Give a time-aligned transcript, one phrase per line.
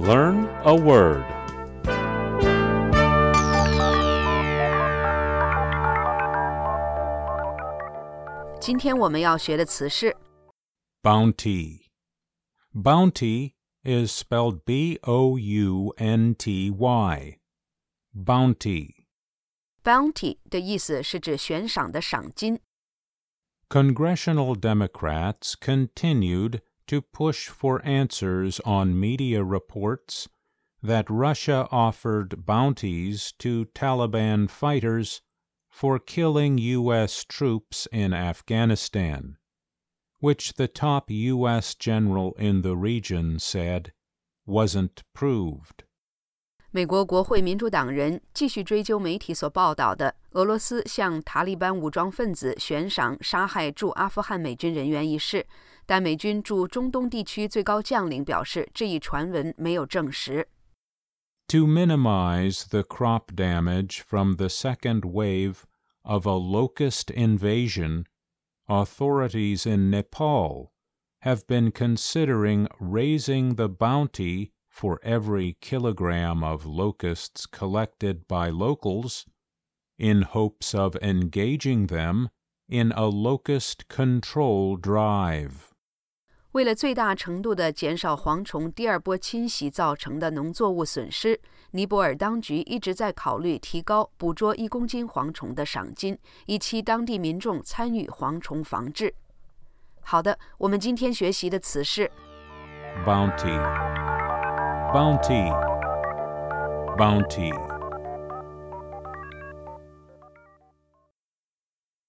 [0.00, 1.24] Learn a word.
[8.60, 10.16] 今天我们要学的词是
[11.02, 11.86] Bounty.
[12.72, 13.52] Bounty
[13.84, 17.38] is spelled B O U N T Y.
[18.12, 19.06] Bounty.
[19.86, 22.58] bounty 的意思是指悬赏的赏金。
[23.68, 26.60] Congressional Democrats continued
[26.90, 30.28] to push for answers on media reports
[30.82, 35.20] that Russia offered bounties to Taliban fighters
[35.68, 37.24] for killing U.S.
[37.24, 39.36] troops in Afghanistan,
[40.20, 41.74] which the top U.S.
[41.74, 43.92] general in the region said
[44.46, 45.82] wasn't proved.
[46.70, 55.46] 美国国会民主党人继续追究媒体所报道的俄罗斯向塔利班武装分子悬赏杀害驻阿富汗美军人员一事，
[55.90, 60.48] 但美军驻中东地区最高将领表示，这一传闻没有证实。
[61.48, 65.64] To minimize the crop damage from the second wave
[66.02, 68.04] of a locust invasion,
[68.66, 70.72] authorities in Nepal
[71.20, 79.24] have been considering raising the bounty for every kilogram of locusts collected by locals
[79.96, 82.28] in hopes of engaging them
[82.68, 85.69] in a locust control drive.
[86.51, 91.39] 为了最大程度地减少蝗虫第二波侵袭造成的农作物损失，
[91.71, 99.13] 尼泊尔当局一直在考虑提高捕捉一公斤蝗虫的赏金，以期当地民众参与蝗虫防治。
[100.01, 102.11] 好的，我们今天学习的词是
[103.05, 103.57] Bounty.
[104.91, 105.49] Bounty.
[106.97, 107.70] Bounty.